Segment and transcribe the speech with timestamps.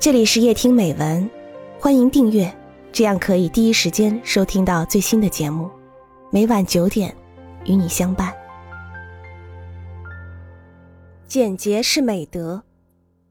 [0.00, 1.28] 这里是夜听美文，
[1.80, 2.56] 欢迎订阅，
[2.92, 5.68] 这样可以第一时间收听到最新的节目。
[6.30, 7.12] 每晚九点，
[7.64, 8.32] 与你相伴。
[11.26, 12.62] 简洁是美德，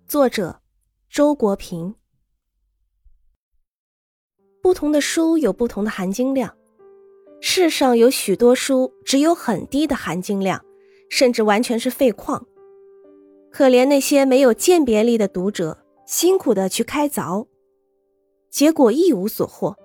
[0.10, 0.60] 作者
[1.09, 1.95] 周国平。
[4.61, 6.54] 不同的书有不同的含金量，
[7.39, 10.61] 世上有许多书只有很低的含金量，
[11.09, 12.45] 甚至完全是废矿。
[13.49, 15.86] 可怜那些没有鉴别力的读者。
[16.08, 17.48] 辛苦的去开凿，
[18.50, 19.76] 结果一无所获。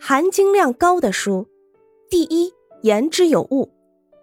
[0.00, 1.46] 含金量高的书，
[2.08, 3.70] 第一，言之有物，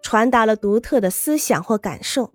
[0.01, 2.31] 传达了独特的思想或感受；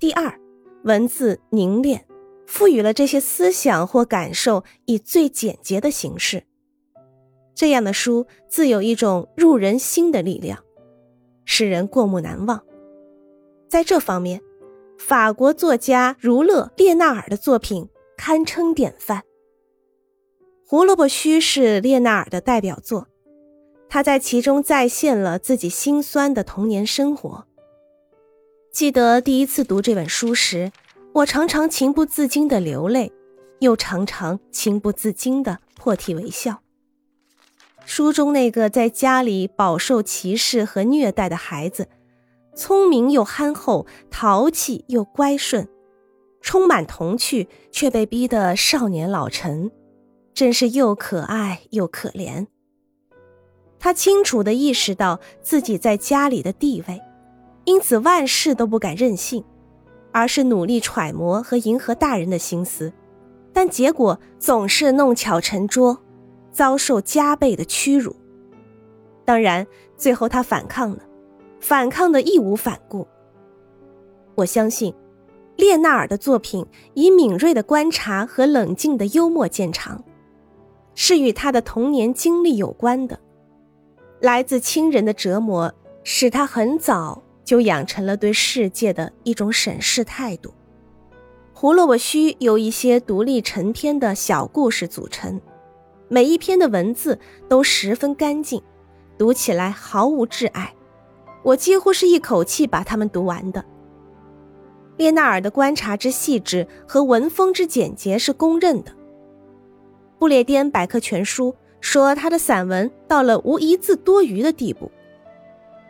[0.00, 0.40] 第二，
[0.82, 2.04] 文字凝练，
[2.48, 6.42] 赋予了这些思想或感受以最简洁的形式。
[7.54, 10.64] 这样的书自有一种入人心的力量，
[11.44, 12.60] 使人过目难忘。
[13.68, 14.42] 在这方面。
[14.98, 19.20] 法国作家儒勒·列纳尔的作品堪称典范，
[20.66, 23.06] 《胡萝卜须》是列纳尔的代表作，
[23.88, 27.46] 他在其中再现了自己心酸的童年生活。
[28.72, 30.72] 记得第一次读这本书时，
[31.14, 33.12] 我常常情不自禁的流泪，
[33.60, 36.60] 又常常情不自禁的破涕为笑。
[37.86, 41.88] 书中那个在家里饱受歧视和虐待的孩子。
[42.54, 45.68] 聪明又憨厚，淘气又乖顺，
[46.40, 49.70] 充满童趣，却被逼得少年老成，
[50.34, 52.46] 真是又可爱又可怜。
[53.78, 57.00] 他清楚地意识到自己在家里的地位，
[57.64, 59.44] 因此万事都不敢任性，
[60.10, 62.92] 而是努力揣摩和迎合大人的心思，
[63.52, 65.96] 但结果总是弄巧成拙，
[66.50, 68.16] 遭受加倍的屈辱。
[69.24, 69.64] 当然，
[69.96, 70.98] 最后他反抗了。
[71.60, 73.06] 反抗的义无反顾。
[74.34, 74.94] 我相信，
[75.56, 76.64] 列纳尔的作品
[76.94, 80.04] 以敏锐的观察和冷静的幽默见长，
[80.94, 83.18] 是与他的童年经历有关的。
[84.20, 85.74] 来自亲人的折磨，
[86.04, 90.50] 使他很早就养成了对世界的一种审视态度。
[91.52, 95.40] 《胡萝卜须》由一些独立成篇的小故事组成，
[96.08, 97.18] 每一篇的文字
[97.48, 98.62] 都十分干净，
[99.18, 100.72] 读起来毫无挚爱。
[101.48, 103.64] 我几乎是一口气把它们读完的。
[104.98, 108.92] 列纳尔的观察之细致和文风之简洁是公认的。
[110.18, 114.90] 不列颠百科全书说他的散文到了无一字多余的地步。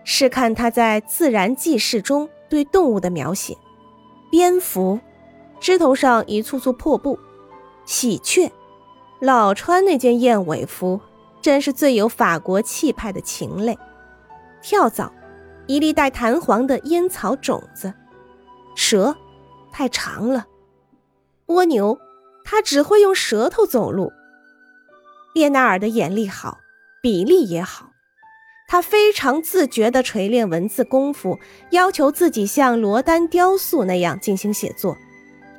[0.05, 3.57] 试看他在《自然纪事》中对动物的描写：
[4.31, 5.01] 蝙蝠，
[5.59, 7.19] 枝头上一簇簇破布；
[7.85, 8.53] 喜鹊，
[9.19, 11.01] 老穿那件燕尾服，
[11.43, 13.75] 真是最有法国气派的禽类；
[14.63, 15.13] 跳蚤。
[15.69, 17.93] 一粒带弹簧的烟草种子，
[18.75, 19.15] 蛇
[19.71, 20.47] 太长了；
[21.47, 21.99] 蜗牛，
[22.43, 24.11] 它只会用舌头走路。
[25.35, 26.59] 列纳尔的眼力好，
[27.03, 27.91] 笔力也好，
[28.67, 31.39] 他非常自觉地锤炼文字功夫，
[31.71, 34.97] 要求自己像罗丹雕塑那样进行写作，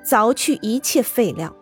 [0.03, 1.56] 凿去一切废料。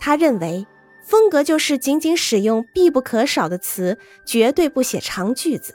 [0.00, 0.66] 他认为，
[1.04, 5.74] 风格就是仅仅使用必不可少的词，绝对不写长句子。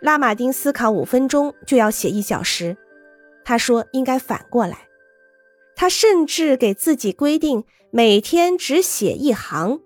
[0.00, 2.76] 拉马丁思考五分钟就要写一小时，
[3.44, 4.88] 他说应该反过来。
[5.76, 9.80] 他甚至给自己规定每天只写一行。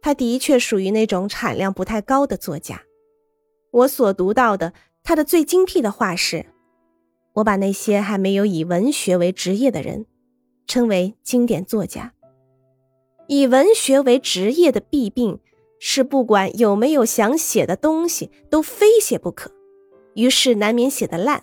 [0.00, 2.82] 他的确属于那种产量不太高的作家。
[3.70, 4.72] 我所读到的
[5.02, 6.46] 他的最精辟的话是：
[7.34, 10.06] 我把那些还没有以文学为职业的人
[10.66, 12.12] 称为经典作家。
[13.26, 15.40] 以文学为职业的弊病。
[15.78, 19.50] 是不管有没有想写的东西，都非写不可，
[20.14, 21.42] 于是难免写得烂。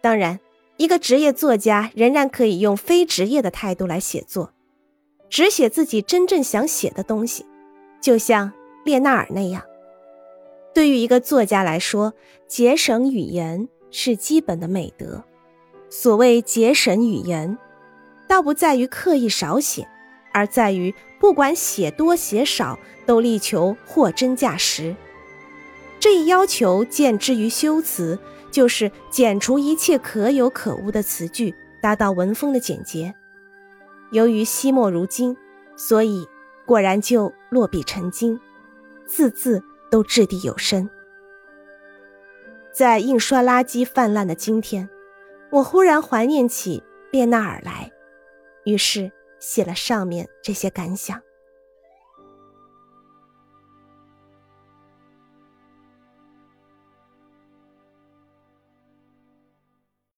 [0.00, 0.40] 当然，
[0.76, 4.52] 一个职业作家仍然可以用非职业的态度来写作，
[5.28, 7.44] 只写自己真正想写的东西，
[8.00, 8.52] 就像
[8.84, 9.62] 列纳尔那样。
[10.74, 12.14] 对于一个作家来说，
[12.46, 15.24] 节省语言是基本的美德。
[15.88, 17.56] 所谓节省语言，
[18.28, 19.88] 倒不在于刻意少写。
[20.34, 22.76] 而在于，不管写多写少，
[23.06, 24.94] 都力求货真价实。
[26.00, 28.18] 这一要求见之于修辞，
[28.50, 33.14] 就是剪除一切可有可无的词句，达到文风的简洁。
[34.10, 35.36] 由于惜墨如金，
[35.76, 36.28] 所以
[36.66, 38.38] 果然就落笔成金，
[39.06, 40.90] 字字都掷地有声。
[42.72, 44.88] 在印刷垃圾泛滥的今天，
[45.50, 46.82] 我忽然怀念起
[47.12, 47.92] 列纳尔来，
[48.64, 49.12] 于是。
[49.44, 51.22] 写了上面这些感想。